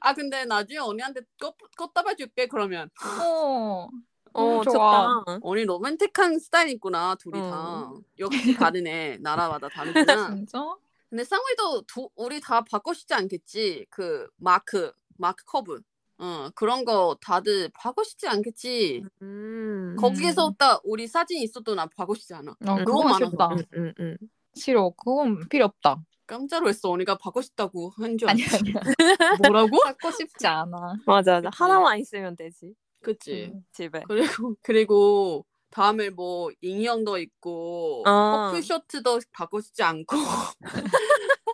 아 0.00 0.14
근데 0.14 0.44
나중에 0.44 0.78
언니한테 0.78 1.20
꽃, 1.40 1.54
꽃다발 1.76 2.16
줄게 2.16 2.46
그러면 2.46 2.90
어. 3.22 3.88
어, 4.32 4.62
좋아. 4.62 5.22
좋다. 5.24 5.38
언니 5.42 5.64
로맨틱한 5.64 6.38
스타일 6.38 6.68
있구나 6.70 7.16
둘이 7.16 7.38
다 7.40 7.90
역시 8.18 8.54
다르네 8.54 9.18
나라마다 9.22 9.68
다르구나 9.68 10.30
진짜? 10.46 10.76
근데 11.08 11.24
쌍우이도 11.24 11.82
두, 11.88 12.08
우리 12.14 12.40
다 12.40 12.60
싶지 12.94 13.12
않겠지 13.14 13.86
그 13.90 14.28
마크 14.36 14.92
마크 15.18 15.44
커브 15.44 15.80
어 16.18 16.48
그런 16.54 16.84
거 16.84 17.16
다들 17.20 17.70
싶지 18.04 18.28
않겠지 18.28 19.02
음. 19.22 19.96
거기에서 19.98 20.54
딱 20.56 20.80
우리 20.84 21.08
사진 21.08 21.42
있어도 21.42 21.74
나 21.74 21.86
싶지 22.14 22.34
않아 22.34 22.52
어, 22.52 22.56
너무 22.84 23.04
많아서. 23.04 23.26
싫다. 23.30 23.48
응, 23.52 23.64
응, 23.76 23.94
응. 23.98 24.16
싫어. 24.54 24.90
그건 24.96 25.48
필요 25.48 25.64
없다. 25.64 26.02
깜짝 26.30 26.60
놀랐어 26.60 26.90
언니가 26.90 27.16
받고 27.18 27.42
싶다고 27.42 27.90
한 27.96 28.16
줄 28.16 28.28
아니 28.30 28.42
아니야. 28.44 28.80
뭐라고? 29.52 29.80
받고 29.84 30.10
싶지 30.12 30.46
않아. 30.46 30.94
맞아, 31.06 31.34
맞아. 31.40 31.50
하나만 31.52 31.98
있으면 31.98 32.36
되지. 32.36 32.74
그치 33.02 33.50
음. 33.52 33.64
집에. 33.72 34.02
그리고 34.06 34.54
그리고 34.62 35.44
다음에 35.70 36.10
뭐 36.10 36.50
인형도 36.60 37.18
있고 37.18 38.02
어. 38.06 38.46
커플 38.48 38.62
셔츠도 38.62 39.20
받고 39.32 39.60
싶지 39.60 39.82
않고 39.82 40.16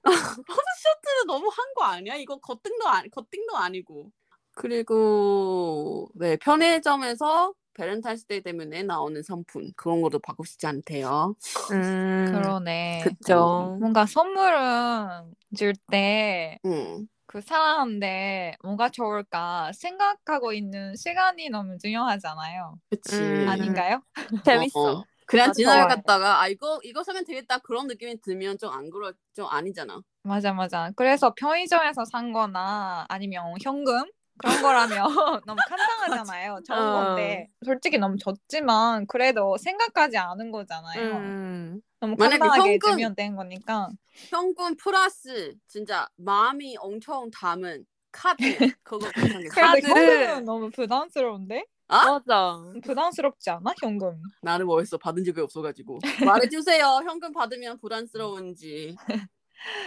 커플 0.02 0.62
셔츠는 0.82 1.26
너무 1.26 1.48
한 1.48 1.66
거 1.74 1.84
아니야? 1.84 2.14
이거 2.16 2.38
겉등도 2.38 2.88
아니 2.88 3.10
겉등도 3.10 3.56
아니고 3.56 4.10
그리고 4.52 6.08
네 6.14 6.36
편의점에서 6.38 7.52
Valentine's 7.76 8.26
Day 8.26 8.40
때문에 8.42 8.82
나오는 8.82 9.22
상품 9.22 9.70
그런 9.76 10.00
것도 10.02 10.18
받고 10.20 10.44
싶지 10.44 10.66
않대요. 10.66 11.34
음. 11.72 12.26
그러네. 12.32 13.02
그쵸. 13.04 13.76
뭔가 13.78 14.06
선물은 14.06 15.34
줄때그 15.56 16.58
응. 16.66 17.08
사람한테 17.44 18.56
뭐가 18.64 18.88
좋을까 18.88 19.70
생각하고 19.74 20.52
있는 20.54 20.96
시간이 20.96 21.50
너무 21.50 21.76
중요하잖아요. 21.78 22.78
그치. 22.90 23.14
음. 23.14 23.48
아닌가요? 23.48 24.00
재밌어. 24.44 24.80
어, 24.80 24.92
어. 25.00 25.04
그냥. 25.26 25.52
지나갔다가 25.52 26.40
아 26.40 26.48
이거 26.48 26.80
이거 26.82 27.02
사면 27.02 27.24
되겠다 27.24 27.58
그런 27.58 27.88
느낌이 27.88 28.20
들면 28.22 28.58
좀 28.58 28.72
안 28.72 28.88
그럴 28.90 29.12
좀 29.34 29.46
아니잖아. 29.50 30.00
맞아 30.22 30.52
맞아. 30.52 30.90
그래서 30.96 31.34
편의점에서 31.34 32.04
산 32.06 32.32
거나 32.32 33.04
아니면 33.08 33.54
현금 33.62 34.04
그런 34.38 34.62
거라면 34.62 34.96
너무 35.46 35.56
간단하잖아요. 35.68 36.60
좋은 36.66 36.78
어. 36.78 36.92
건데 36.92 37.48
솔직히 37.64 37.98
너무 37.98 38.16
좋지만 38.18 39.06
그래도 39.06 39.56
생각하지 39.56 40.16
않은 40.18 40.50
거잖아요. 40.50 41.16
음. 41.16 41.80
너무 42.00 42.14
만약에 42.18 42.38
간단하게 42.38 42.72
현금- 42.74 42.90
주면 42.90 43.14
된 43.14 43.36
거니까. 43.36 43.88
현금 44.30 44.76
플러스 44.76 45.54
진짜 45.66 46.06
마음이 46.16 46.76
엄청 46.78 47.30
담은 47.30 47.84
카드 48.12 48.42
그거. 48.82 49.06
그래도 49.50 49.50
카드. 49.50 49.86
현금은 49.86 50.44
너무 50.44 50.70
부담스러운데? 50.70 51.64
맞아. 51.88 52.56
부담스럽지 52.82 53.48
않아 53.50 53.72
현금? 53.80 54.20
나는 54.42 54.66
뭐했어 54.66 54.98
받은 54.98 55.22
적이 55.24 55.42
없어가지고 55.42 56.00
말해주세요. 56.24 56.84
현금 57.04 57.32
받으면 57.32 57.78
부담스러운지. 57.78 58.96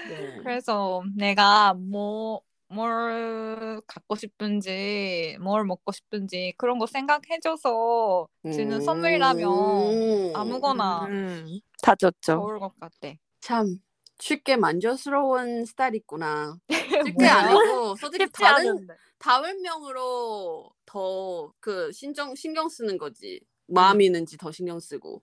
네. 0.10 0.38
그래서 0.44 1.04
내가 1.16 1.74
뭐 1.74 2.42
뭘 2.72 3.82
갖고 3.88 4.16
싶은지 4.16 5.38
뭘 5.42 5.66
먹고 5.66 5.92
싶은지 5.92 6.54
그런 6.58 6.78
거 6.78 6.86
생각해줘서 6.86 8.28
주는 8.44 8.80
선물이라면 8.82 9.44
음. 9.52 10.32
아무거나 10.36 11.06
음, 11.08 11.60
다 11.82 11.96
줬죠. 11.96 12.34
좋을 12.34 12.60
것 12.60 12.74
같아. 12.80 13.14
참 13.42 13.80
쉽게 14.20 14.56
만족스러운 14.58 15.66
스타일 15.66 15.96
있구나. 15.96 16.58
쉽게? 17.18 17.26
아니고 17.28 17.96
솔직히 17.96 18.28
다른 18.32 18.70
않은데. 18.70 18.94
다울명으로 19.18 20.70
더 20.86 21.52
그 21.60 21.92
신경 21.92 22.36
신경 22.36 22.70
쓰는 22.70 22.98
거지. 22.98 23.40
마음이 23.68 24.06
있는지 24.06 24.38
더 24.38 24.52
신경 24.52 24.80
쓰고 24.80 25.22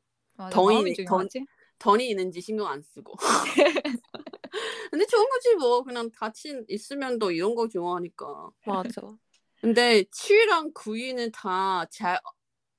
덩이-. 0.50 0.94
던이 1.78 2.08
있는지 2.10 2.40
신경 2.40 2.66
안 2.68 2.80
쓰고. 2.82 3.14
근데 4.96 5.06
좋은 5.06 5.28
거지 5.28 5.54
뭐 5.56 5.82
그냥 5.82 6.10
같이 6.16 6.64
있으면 6.68 7.18
더 7.18 7.30
이런 7.30 7.54
거 7.54 7.68
좋아하니까. 7.68 8.48
맞아. 8.64 8.88
근데 9.60 10.04
7위랑 10.10 10.72
9위는 10.72 11.32
다 11.32 11.86
잘 11.90 12.18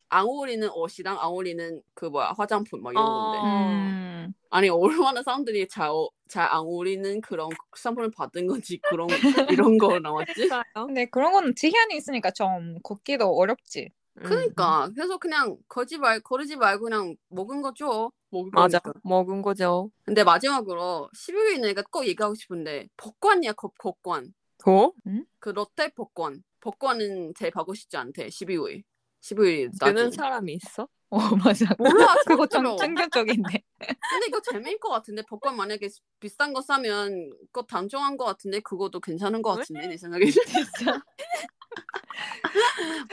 안 0.10 0.24
어울리는 0.24 0.70
옷이랑 0.70 1.20
안 1.20 1.26
어울리는 1.28 1.82
그 1.94 2.06
뭐야 2.06 2.34
화장품 2.38 2.82
막 2.82 2.92
이런 2.94 3.04
건데. 3.06 3.38
어. 3.40 3.68
음. 3.70 4.34
아니 4.50 4.70
얼마나 4.70 5.22
사람들이 5.22 5.68
잘안 5.68 6.60
어울리는 6.62 7.20
그런 7.22 7.50
상품을 7.76 8.12
받은 8.12 8.48
건지 8.48 8.80
그런 8.90 9.08
이런 9.68 9.78
거 9.78 10.00
나왔지? 10.00 10.50
근데 10.74 11.06
그런 11.08 11.34
거는 11.34 11.56
지현이 11.56 11.96
있으니까 11.98 12.32
좀 12.32 12.80
걷기도 12.84 13.36
어렵지. 13.38 13.90
음, 14.20 14.24
그러니까 14.24 14.90
그래서 14.96 15.18
그냥 15.18 15.58
거지 15.68 15.98
말 15.98 16.22
거르지 16.22 16.56
말고 16.56 16.86
그냥 16.86 17.16
먹은 17.28 17.62
거 17.62 17.74
줘. 17.74 18.10
먹을 18.30 18.52
맞아. 18.54 18.80
거니까. 18.80 19.00
먹은 19.04 19.42
거죠. 19.42 19.90
근데 20.04 20.24
마지막으로 20.24 21.10
11위는 21.16 21.62
내가 21.62 21.82
꼭 21.92 22.06
얘기하고 22.08 22.36
싶은데 22.36 22.88
복권이야 22.98 23.54
거, 23.54 23.72
복권. 23.80 24.34
어? 24.66 24.92
그 25.40 25.50
롯데 25.50 25.90
복권. 25.96 26.44
복권은 26.60 27.34
제일 27.38 27.52
받고 27.52 27.74
싶지 27.74 27.96
않대. 27.98 28.28
12위. 28.28 28.84
12위 29.22 29.70
주는 29.80 29.94
나중. 29.96 30.12
사람이 30.12 30.54
있어? 30.54 30.88
어 31.10 31.20
맞아. 31.38 31.66
몰라. 31.80 32.16
그거 32.28 32.46
좀. 32.48 32.76
충격적인데. 32.78 33.64
근데 33.80 34.26
이거 34.28 34.42
재미일 34.42 34.78
것 34.80 34.90
같은데 34.90 35.22
복권 35.30 35.56
만약에 35.56 35.88
비싼 36.20 36.52
거 36.54 36.62
사면 36.62 37.30
그거 37.52 37.64
당첨한 37.66 38.18
것 38.18 38.26
같은데 38.26 38.60
그것도 38.60 39.00
괜찮은 39.00 39.42
것 39.42 39.56
같은데 39.56 39.88
내 39.88 39.98
생각에 39.98 40.26
진짜 40.26 41.02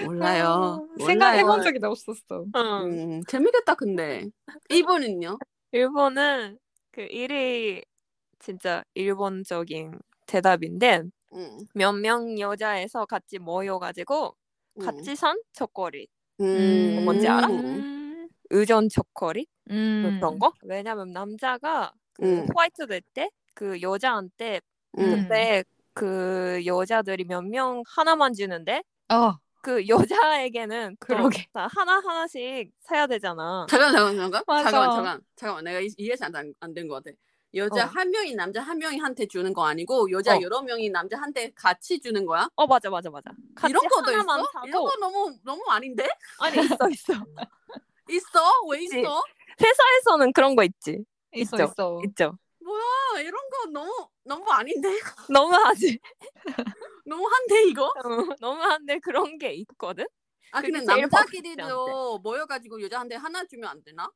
몰라요. 0.05 0.87
어, 0.91 1.05
생각해본 1.05 1.47
몰라요. 1.47 1.63
적이 1.63 1.79
없었어. 1.85 2.45
응. 2.57 2.61
음, 3.17 3.21
재밌겠다 3.29 3.75
근데 3.75 4.27
일본은요? 4.69 5.39
일본은 5.73 6.59
그 6.91 7.07
1위 7.07 7.83
진짜 8.39 8.85
일본적인 8.95 9.99
대답인데 10.27 11.03
음, 11.35 11.59
몇명 11.75 12.39
여자에서 12.39 13.07
같이 13.07 13.39
모여가지고 13.39 14.37
음. 14.77 14.81
같이 14.85 15.17
산 15.17 15.41
초콜릿 15.53 16.09
음, 16.41 17.05
뭔지 17.05 17.27
알아? 17.29 17.47
음. 17.49 18.29
의전 18.51 18.89
초콜릿 18.89 19.49
음. 19.71 20.19
그런 20.21 20.39
거? 20.39 20.53
왜냐면 20.63 21.13
남자가 21.13 21.93
그 22.13 22.25
음. 22.25 22.47
화이트데이 22.55 23.01
때그 23.13 23.81
여자한테 23.83 24.61
음. 24.99 25.11
근데 25.29 25.65
그 25.95 26.63
여자들이 26.67 27.25
몇 27.25 27.43
명 27.45 27.83
하나만 27.87 28.33
주는데 28.35 28.83
어. 29.11 29.35
그 29.63 29.87
여자에게는 29.89 30.97
또 31.01 31.07
그러게. 31.07 31.47
다 31.53 31.69
하나 31.75 31.95
하나씩 32.01 32.71
사야 32.81 33.07
되잖아. 33.07 33.67
잠깐 33.71 33.93
잠깐 33.93 34.17
잠깐 34.17 34.43
맞아. 34.47 34.63
잠깐만 34.71 34.91
잠깐 34.97 35.21
잠깐만 35.37 35.65
내가 35.65 35.81
이- 35.81 35.95
이해가 35.97 36.31
안된 36.61 36.89
것 36.89 37.03
같아. 37.03 37.17
여자 37.55 37.85
어. 37.85 37.87
한 37.87 38.11
명이 38.11 38.35
남자 38.35 38.61
한 38.61 38.79
명이 38.79 38.99
한테 38.99 39.27
주는 39.27 39.53
거 39.55 39.65
아니고 39.65 40.11
여자 40.11 40.37
어. 40.37 40.41
여러 40.43 40.61
명이 40.61 40.91
남자 40.91 41.17
한테 41.17 41.53
같이 41.55 42.01
주는 42.01 42.27
거야? 42.27 42.49
어 42.57 42.67
맞아 42.67 42.91
맞아 42.91 43.09
맞아. 43.11 43.31
이런 43.69 43.87
것도 43.89 44.11
있어? 44.11 44.23
사고 44.53 44.67
이런 44.67 44.85
거 44.85 44.97
너무 44.99 45.33
너무 45.45 45.63
아닌데? 45.71 46.09
아니 46.41 46.59
있어 46.63 46.89
있어. 46.91 47.13
있어? 48.11 48.41
왜. 48.69 48.83
있어? 48.83 49.23
회사에서는 49.63 50.33
그런 50.33 50.57
거 50.57 50.65
있지. 50.65 51.05
있어 51.33 51.57
있죠. 51.57 51.65
있어. 51.65 52.01
있죠. 52.07 52.39
아, 52.67 53.04
이런 53.21 53.41
거 53.51 53.67
너무 53.71 54.09
너무 54.25 54.51
아닌데? 54.51 54.89
너무하지. 55.31 55.99
너무 57.07 57.27
한데 57.29 57.65
이거? 57.69 57.87
어, 57.87 58.37
너무한데 58.41 58.99
그런 59.01 59.39
게 59.39 59.53
있거든. 59.55 60.07
아 60.53 60.61
근데 60.61 60.81
남자끼리도 60.81 62.19
모여가지고 62.19 62.81
여자한테 62.83 63.17
하나 63.17 63.45
주면 63.45 63.71
안 63.71 63.83
되나? 63.83 64.09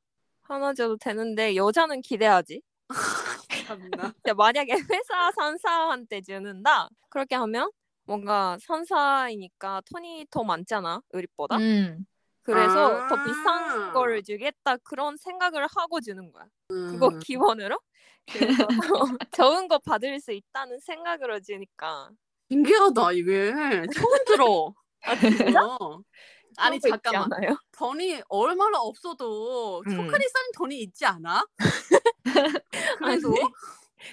하나 0.43 0.73
줘도 0.73 0.97
되는데 0.97 1.57
여자는 1.57 2.03
기대하지. 2.03 2.63
만약에 4.37 4.73
회사 4.73 5.31
상사한테 5.33 6.23
주는다 6.23 6.89
그렇게 7.11 7.35
하면 7.35 7.71
뭔가 8.05 8.57
상사이니까 8.63 9.83
돈이 9.93 10.27
더 10.31 10.43
많잖아 10.43 11.03
우리보다. 11.13 11.57
음. 11.59 12.07
그래서 12.43 13.03
아. 13.03 13.09
더 13.09 13.23
비싼 13.25 13.93
걸 13.93 14.23
주겠다 14.23 14.79
그런 14.79 15.19
생각을 15.19 15.67
하고 15.77 16.01
주는 16.01 16.33
거야. 16.33 16.47
그거 16.69 17.09
음. 17.09 17.19
기본으로. 17.19 17.79
그래서 18.33 18.67
더 18.67 18.69
좋은 19.33 19.69
거 19.69 19.79
받을 19.79 20.21
수 20.21 20.33
있다는 20.33 20.79
생각으로 20.81 21.41
주니까. 21.41 22.11
신기하다 22.51 23.13
이게 23.13 23.53
처음 23.95 24.25
들어. 24.27 24.75
아 25.03 25.19
진짜? 25.19 25.65
어. 25.65 26.01
아니 26.57 26.79
거 26.81 26.89
잠깐만? 26.89 27.29
돈이 27.73 28.23
얼마나 28.29 28.79
없어도 28.81 29.83
음. 29.87 29.91
초콜릿 29.91 30.29
사는 30.31 30.51
돈이 30.57 30.81
있지 30.81 31.05
않아? 31.07 31.47
그래도 32.99 33.29
아니, 33.29 33.53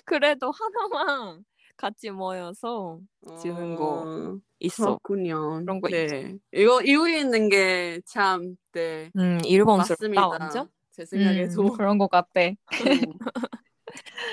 그래도 0.06 0.52
하나만 0.52 1.44
같이 1.78 2.12
모여서 2.12 3.00
주는 3.42 3.76
거 3.76 4.04
어, 4.06 4.38
있어. 4.60 4.98
그렇군요. 5.00 5.60
그런 5.62 5.82
거 5.82 5.90
네. 5.90 6.36
이거 6.52 6.82
이유에 6.82 7.20
있는 7.20 7.50
게 7.50 8.00
참 8.06 8.56
네. 8.74 9.12
음 9.18 9.40
일본스럽다. 9.44 10.28
완전. 10.28 10.70
제 10.92 11.04
생각에도 11.06 11.64
음, 11.64 11.74
그런 11.78 11.98
것 11.98 12.10
같아. 12.10 12.42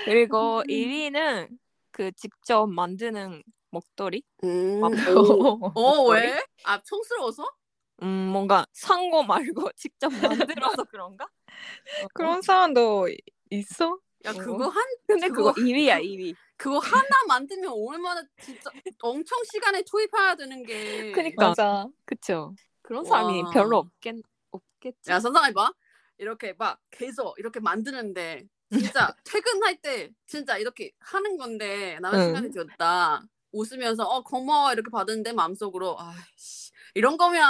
음. 0.02 0.04
그리고 0.04 0.58
음. 0.58 0.64
1위는 0.66 1.48
그 1.90 2.10
직접 2.12 2.66
만드는 2.66 3.42
목도리. 3.70 4.22
음. 4.44 4.82
오. 4.82 4.88
어? 5.74 6.08
왜? 6.10 6.42
아 6.64 6.80
촌스러워서? 6.82 7.44
음 8.02 8.08
뭔가 8.32 8.66
산 8.72 9.10
거 9.10 9.22
말고 9.22 9.70
직접 9.76 10.08
만들어서 10.12 10.84
그런가? 10.84 11.24
어. 11.24 12.06
그런 12.14 12.42
사람도 12.42 13.08
이- 13.08 13.16
있어? 13.50 13.98
야 14.24 14.30
어. 14.30 14.34
그거 14.34 14.68
한 14.68 14.82
근데 15.06 15.28
그거 15.28 15.52
그거- 15.52 15.60
2위야 15.66 16.02
2위. 16.02 16.34
그거 16.56 16.78
하나 16.78 17.08
만들면 17.26 17.72
얼마나 17.72 18.22
진짜 18.40 18.70
엄청 19.00 19.42
시간에 19.44 19.82
투입해야 19.82 20.36
되는 20.36 20.64
게. 20.64 21.10
그니까. 21.12 21.48
맞아. 21.48 21.86
그쵸. 22.04 22.54
그런 22.82 23.04
사람이 23.04 23.42
와. 23.42 23.50
별로 23.50 23.78
없겠 23.78 24.16
없겠지. 24.50 25.10
야 25.10 25.18
상상해봐. 25.20 25.72
이렇게 26.18 26.52
막 26.56 26.78
계속 26.90 27.34
이렇게 27.38 27.58
만드는데 27.60 28.44
진짜 28.72 29.14
퇴근할 29.24 29.76
때 29.80 30.10
진짜 30.26 30.56
이렇게 30.58 30.92
하는 31.00 31.36
건데 31.36 31.98
남의 32.00 32.20
응. 32.20 32.26
시간이 32.26 32.52
줬다. 32.52 33.22
웃으면서 33.52 34.04
어 34.04 34.22
고마워 34.22 34.72
이렇게 34.72 34.90
받는데 34.90 35.32
마음속으로 35.32 35.96
아씨 36.00 36.72
이런 36.94 37.16
거면 37.18 37.42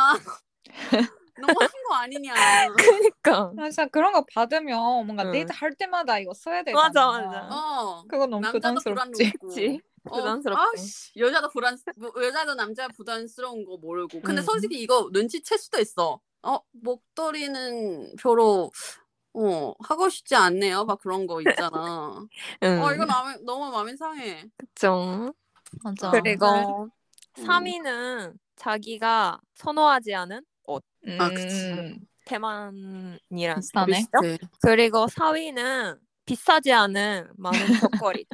너무 1.41 1.55
한 1.61 1.69
거 1.89 1.95
아니냐. 1.95 2.35
그러니까. 2.77 3.53
맞아. 3.55 3.87
그런 3.87 4.13
거 4.13 4.25
받으면 4.33 4.79
뭔가 5.07 5.25
응. 5.25 5.33
데이트 5.33 5.53
할 5.53 5.75
때마다 5.75 6.19
이거 6.19 6.35
써야 6.35 6.63
되잖아. 6.63 6.83
맞아, 6.89 7.07
맞아. 7.07 7.49
어 7.51 8.05
그거 8.09 8.27
너무 8.27 8.41
남자도 8.43 8.75
부담스럽지. 8.81 9.33
부담스럽고. 9.33 9.49
그치. 9.49 9.81
어, 10.05 10.17
부담스럽고. 10.17 10.61
아씨 10.75 11.13
여자도 11.17 11.49
불안 11.51 11.79
뭐, 11.97 12.13
여자도 12.21 12.55
남자 12.55 12.89
부담스러운 12.89 13.65
거 13.65 13.77
모르고. 13.77 14.21
근데 14.23 14.41
음. 14.41 14.45
솔직히 14.45 14.81
이거 14.83 15.09
눈치챌 15.13 15.57
수도 15.57 15.79
있어. 15.81 16.21
어 16.43 16.59
목도리는 16.73 18.17
별로 18.17 18.71
어 19.35 19.73
하고 19.81 20.09
싶지 20.09 20.35
않네요. 20.35 20.85
막 20.85 20.99
그런 21.01 21.27
거 21.27 21.41
있잖아. 21.41 22.27
응. 22.63 22.83
어 22.83 22.93
이거 22.93 23.07
마음에, 23.07 23.37
너무 23.45 23.71
마음이 23.71 23.97
상해. 23.97 24.45
그쵸. 24.57 25.33
맞아. 25.83 26.11
그리고 26.11 26.91
음. 27.39 27.45
3위는 27.47 28.35
자기가 28.57 29.41
선호하지 29.55 30.15
않은 30.15 30.45
옷. 30.67 30.85
음, 31.07 31.19
아, 31.21 31.31
그치. 31.31 31.99
대만이란 32.27 33.57
비슷하네. 33.57 34.07
네. 34.23 34.39
그리고 34.61 35.07
4위는 35.09 35.99
비싸지 36.27 36.73
않은 36.73 37.29
많은 37.37 37.59
초콜릿. 38.21 38.29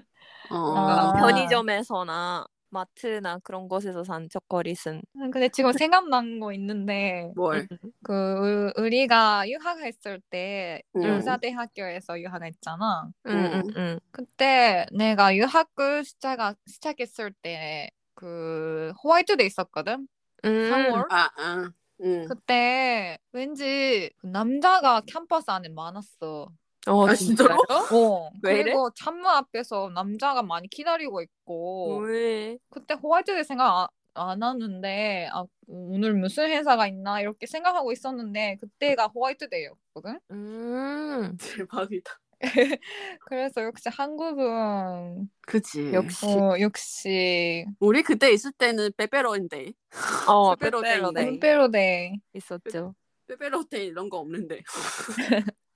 어. 0.51 0.75
아. 0.77 1.13
편의점에서나 1.21 2.47
마트나 2.71 3.39
그런 3.41 3.69
곳에서 3.69 4.05
산 4.05 4.29
초콜릿은 4.29 5.03
음, 5.17 5.31
근데 5.31 5.49
지금 5.49 5.73
생각난 5.73 6.41
거 6.41 6.53
있는데 6.53 7.33
뭘? 7.35 7.67
그 8.03 8.73
우- 8.77 8.83
우리가 8.83 9.49
유학했을 9.49 10.21
때 10.31 10.83
음. 10.97 11.03
여자대학교에서 11.05 12.21
유학했잖아. 12.21 13.11
응, 13.27 13.33
응, 13.33 13.63
응. 13.77 14.01
그때 14.11 14.87
내가 14.93 15.37
유학을 15.37 16.05
시작 16.05 16.57
시작했을 16.67 17.33
때 17.43 17.91
그 18.19 18.93
화이트데이 19.05 19.47
있었거든. 19.47 20.09
음. 20.45 20.71
3월. 20.71 21.05
아, 21.11 21.31
아. 21.37 21.71
응. 22.03 22.27
그때 22.29 23.17
왠지 23.31 24.11
그 24.19 24.27
남자가 24.27 25.03
캠퍼스 25.07 25.51
안에 25.53 25.69
많았어. 25.69 26.49
어, 26.89 27.07
아, 27.07 27.15
진짜로? 27.15 27.57
어. 27.93 28.31
왜 28.43 28.55
이래? 28.55 28.63
그리고 28.65 28.91
창문 28.95 29.27
앞에서 29.27 29.91
남자가 29.95 30.43
많이 30.43 30.69
기다리고 30.69 31.21
있고 31.23 31.99
왜? 31.99 32.59
그때 32.71 32.95
화이트데이 32.95 33.45
생각 33.45 33.89
안, 34.15 34.31
안 34.31 34.43
하는데 34.43 35.29
아, 35.33 35.45
오늘 35.67 36.15
무슨 36.15 36.49
행사가 36.49 36.87
있나 36.89 37.21
이렇게 37.21 37.47
생각하고 37.47 37.93
있었는데 37.93 38.57
그때가 38.61 39.09
호화이트데이였거든. 39.09 40.21
음. 40.31 41.37
대박이다. 41.41 42.19
그래서 43.27 43.63
역시 43.65 43.89
한국은 43.89 45.29
그치. 45.41 45.93
역시. 45.93 46.27
어, 46.27 46.59
역시 46.61 47.67
우리 47.81 48.03
그때 48.03 48.31
있을 48.33 48.53
때는 48.53 48.93
빼빼로인데. 48.97 49.73
어, 50.29 50.55
빼빼로데이. 50.55 51.41
빼빼로데이 51.41 52.13
있었죠. 52.35 52.95
빼빼로데 53.27 53.85
이런 53.85 54.09
거 54.09 54.19
없는데. 54.19 54.63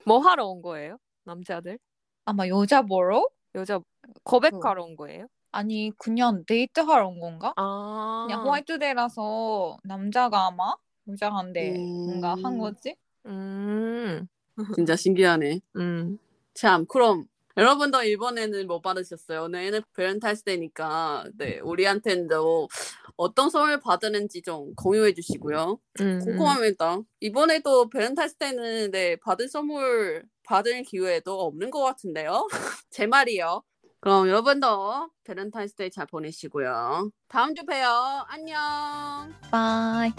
뭐 0.05 0.19
하러 0.19 0.47
온 0.47 0.61
거예요? 0.61 0.97
남자들? 1.25 1.79
아마 2.25 2.47
여자 2.47 2.81
보러? 2.81 3.27
여자 3.55 3.79
고백하러 4.23 4.83
온 4.83 4.95
거예요? 4.95 5.27
아니 5.51 5.91
그냥 5.97 6.43
데이트하러 6.45 7.07
온 7.07 7.19
건가? 7.19 7.53
아. 7.55 8.25
그냥 8.27 8.45
화이트데이라서 8.45 9.77
남자가 9.83 10.47
아마 10.47 10.73
여자한테 11.07 11.75
음. 11.75 12.05
뭔가 12.05 12.35
한 12.43 12.57
거지? 12.57 12.95
음. 13.25 14.27
진짜 14.87 14.95
신기하네. 14.95 15.59
음. 15.77 16.17
참, 16.53 16.85
그럼 16.87 17.25
여러분도 17.55 18.03
이번에는 18.03 18.65
뭐 18.67 18.81
받으셨어요? 18.81 19.43
오늘은 19.43 19.81
밸런타인데이니까 19.95 21.25
네 21.37 21.59
우리한테도 21.59 22.67
어떤 23.15 23.49
선물 23.49 23.79
받았는지 23.79 24.41
좀 24.41 24.73
공유해 24.75 25.13
주시고요. 25.13 25.79
음. 26.01 26.19
궁금합니다. 26.19 26.99
이번에도 27.19 27.89
밸런타인데이는 27.89 28.91
네 28.91 29.17
받은 29.17 29.47
선물 29.49 30.23
받을 30.43 30.83
기회도 30.83 31.41
없는 31.41 31.71
것 31.71 31.81
같은데요. 31.83 32.47
제 32.89 33.07
말이요. 33.07 33.63
그럼 33.99 34.27
여러분도 34.27 35.09
베렌타이스데이 35.23 35.89
잘 35.89 36.05
보내시고요. 36.05 37.09
다음 37.29 37.55
주 37.55 37.65
봬요. 37.65 38.25
안녕. 38.27 39.33
바이 39.49 40.11